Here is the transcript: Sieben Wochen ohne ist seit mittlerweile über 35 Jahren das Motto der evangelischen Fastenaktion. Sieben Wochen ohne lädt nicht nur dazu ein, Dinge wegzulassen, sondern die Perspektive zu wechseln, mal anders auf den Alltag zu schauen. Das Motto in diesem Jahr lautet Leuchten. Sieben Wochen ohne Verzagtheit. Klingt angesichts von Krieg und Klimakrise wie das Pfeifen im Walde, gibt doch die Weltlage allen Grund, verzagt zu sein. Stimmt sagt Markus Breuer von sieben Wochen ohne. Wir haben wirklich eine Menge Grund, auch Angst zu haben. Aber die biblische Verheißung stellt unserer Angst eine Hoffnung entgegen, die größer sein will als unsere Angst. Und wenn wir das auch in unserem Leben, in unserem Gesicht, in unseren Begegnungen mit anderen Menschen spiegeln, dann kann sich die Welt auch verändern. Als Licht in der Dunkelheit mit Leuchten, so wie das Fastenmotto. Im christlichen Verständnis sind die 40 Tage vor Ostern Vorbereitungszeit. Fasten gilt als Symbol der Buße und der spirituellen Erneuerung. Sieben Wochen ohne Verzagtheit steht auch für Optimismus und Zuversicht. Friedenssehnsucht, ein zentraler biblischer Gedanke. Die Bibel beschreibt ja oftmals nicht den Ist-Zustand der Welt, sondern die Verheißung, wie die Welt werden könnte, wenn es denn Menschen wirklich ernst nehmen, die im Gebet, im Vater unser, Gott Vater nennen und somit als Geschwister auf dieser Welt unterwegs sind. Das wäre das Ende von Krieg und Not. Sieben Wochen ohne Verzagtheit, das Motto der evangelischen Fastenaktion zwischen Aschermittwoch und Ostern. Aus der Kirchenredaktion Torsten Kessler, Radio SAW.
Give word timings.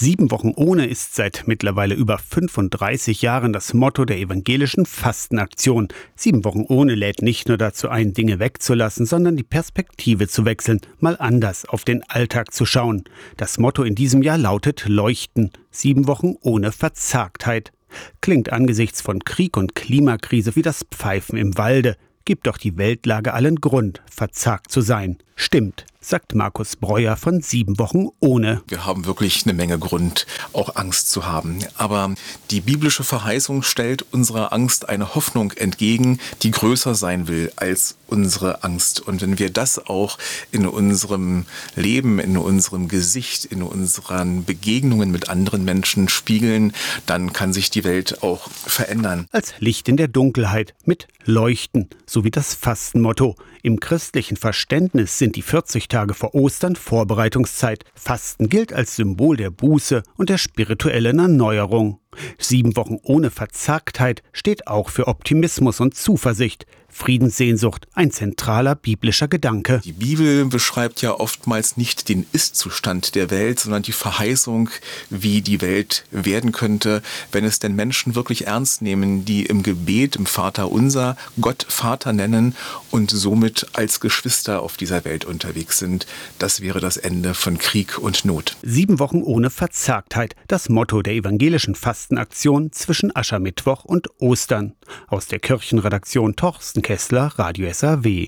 Sieben 0.00 0.30
Wochen 0.30 0.52
ohne 0.54 0.86
ist 0.86 1.16
seit 1.16 1.42
mittlerweile 1.46 1.96
über 1.96 2.18
35 2.18 3.20
Jahren 3.20 3.52
das 3.52 3.74
Motto 3.74 4.04
der 4.04 4.20
evangelischen 4.20 4.86
Fastenaktion. 4.86 5.88
Sieben 6.14 6.44
Wochen 6.44 6.64
ohne 6.68 6.94
lädt 6.94 7.20
nicht 7.20 7.48
nur 7.48 7.58
dazu 7.58 7.88
ein, 7.88 8.12
Dinge 8.12 8.38
wegzulassen, 8.38 9.06
sondern 9.06 9.36
die 9.36 9.42
Perspektive 9.42 10.28
zu 10.28 10.44
wechseln, 10.44 10.80
mal 11.00 11.16
anders 11.18 11.64
auf 11.64 11.82
den 11.82 12.04
Alltag 12.04 12.54
zu 12.54 12.64
schauen. 12.64 13.02
Das 13.36 13.58
Motto 13.58 13.82
in 13.82 13.96
diesem 13.96 14.22
Jahr 14.22 14.38
lautet 14.38 14.84
Leuchten. 14.86 15.50
Sieben 15.72 16.06
Wochen 16.06 16.36
ohne 16.42 16.70
Verzagtheit. 16.70 17.72
Klingt 18.20 18.52
angesichts 18.52 19.00
von 19.02 19.24
Krieg 19.24 19.56
und 19.56 19.74
Klimakrise 19.74 20.54
wie 20.54 20.62
das 20.62 20.86
Pfeifen 20.92 21.36
im 21.36 21.58
Walde, 21.58 21.96
gibt 22.24 22.46
doch 22.46 22.58
die 22.58 22.76
Weltlage 22.76 23.34
allen 23.34 23.56
Grund, 23.56 24.00
verzagt 24.08 24.70
zu 24.70 24.80
sein. 24.80 25.18
Stimmt 25.34 25.86
sagt 26.08 26.34
Markus 26.34 26.76
Breuer 26.76 27.16
von 27.16 27.42
sieben 27.42 27.78
Wochen 27.78 28.06
ohne. 28.18 28.62
Wir 28.66 28.86
haben 28.86 29.04
wirklich 29.04 29.44
eine 29.44 29.52
Menge 29.52 29.78
Grund, 29.78 30.26
auch 30.54 30.74
Angst 30.76 31.10
zu 31.10 31.26
haben. 31.26 31.58
Aber 31.76 32.14
die 32.50 32.62
biblische 32.62 33.04
Verheißung 33.04 33.62
stellt 33.62 34.06
unserer 34.10 34.54
Angst 34.54 34.88
eine 34.88 35.14
Hoffnung 35.14 35.52
entgegen, 35.52 36.18
die 36.42 36.50
größer 36.50 36.94
sein 36.94 37.28
will 37.28 37.52
als 37.56 37.98
unsere 38.06 38.64
Angst. 38.64 39.00
Und 39.00 39.20
wenn 39.20 39.38
wir 39.38 39.50
das 39.50 39.86
auch 39.86 40.16
in 40.50 40.66
unserem 40.66 41.44
Leben, 41.76 42.18
in 42.18 42.38
unserem 42.38 42.88
Gesicht, 42.88 43.44
in 43.44 43.62
unseren 43.62 44.46
Begegnungen 44.46 45.10
mit 45.10 45.28
anderen 45.28 45.64
Menschen 45.66 46.08
spiegeln, 46.08 46.72
dann 47.04 47.34
kann 47.34 47.52
sich 47.52 47.68
die 47.68 47.84
Welt 47.84 48.22
auch 48.22 48.48
verändern. 48.50 49.28
Als 49.30 49.52
Licht 49.58 49.90
in 49.90 49.98
der 49.98 50.08
Dunkelheit 50.08 50.74
mit 50.86 51.06
Leuchten, 51.24 51.90
so 52.06 52.24
wie 52.24 52.30
das 52.30 52.54
Fastenmotto. 52.54 53.36
Im 53.62 53.80
christlichen 53.80 54.36
Verständnis 54.36 55.18
sind 55.18 55.36
die 55.36 55.42
40 55.42 55.88
Tage 55.88 55.97
vor 56.14 56.34
Ostern 56.34 56.76
Vorbereitungszeit. 56.76 57.84
Fasten 57.94 58.48
gilt 58.48 58.72
als 58.72 58.96
Symbol 58.96 59.36
der 59.36 59.50
Buße 59.50 60.02
und 60.16 60.28
der 60.28 60.38
spirituellen 60.38 61.18
Erneuerung. 61.18 62.00
Sieben 62.38 62.76
Wochen 62.76 62.98
ohne 63.02 63.30
Verzagtheit 63.30 64.22
steht 64.32 64.66
auch 64.68 64.90
für 64.90 65.08
Optimismus 65.08 65.80
und 65.80 65.94
Zuversicht. 65.94 66.66
Friedenssehnsucht, 66.90 67.86
ein 67.92 68.10
zentraler 68.10 68.74
biblischer 68.74 69.28
Gedanke. 69.28 69.80
Die 69.84 69.92
Bibel 69.92 70.46
beschreibt 70.46 71.02
ja 71.02 71.12
oftmals 71.12 71.76
nicht 71.76 72.08
den 72.08 72.26
Ist-Zustand 72.32 73.14
der 73.14 73.30
Welt, 73.30 73.60
sondern 73.60 73.82
die 73.82 73.92
Verheißung, 73.92 74.70
wie 75.10 75.42
die 75.42 75.60
Welt 75.60 76.04
werden 76.10 76.50
könnte, 76.52 77.02
wenn 77.30 77.44
es 77.44 77.58
denn 77.58 77.76
Menschen 77.76 78.14
wirklich 78.14 78.46
ernst 78.46 78.80
nehmen, 78.80 79.26
die 79.26 79.44
im 79.44 79.62
Gebet, 79.62 80.16
im 80.16 80.24
Vater 80.24 80.72
unser, 80.72 81.16
Gott 81.40 81.66
Vater 81.68 82.14
nennen 82.14 82.56
und 82.90 83.10
somit 83.10 83.66
als 83.74 84.00
Geschwister 84.00 84.62
auf 84.62 84.78
dieser 84.78 85.04
Welt 85.04 85.26
unterwegs 85.26 85.78
sind. 85.78 86.06
Das 86.38 86.62
wäre 86.62 86.80
das 86.80 86.96
Ende 86.96 87.34
von 87.34 87.58
Krieg 87.58 87.98
und 87.98 88.24
Not. 88.24 88.56
Sieben 88.62 88.98
Wochen 88.98 89.22
ohne 89.22 89.50
Verzagtheit, 89.50 90.34
das 90.48 90.70
Motto 90.70 91.02
der 91.02 91.12
evangelischen 91.12 91.74
Fastenaktion 91.98 92.70
zwischen 92.70 93.14
Aschermittwoch 93.14 93.84
und 93.84 94.08
Ostern. 94.20 94.74
Aus 95.08 95.26
der 95.26 95.40
Kirchenredaktion 95.40 96.36
Torsten 96.36 96.80
Kessler, 96.80 97.32
Radio 97.36 97.72
SAW. 97.72 98.08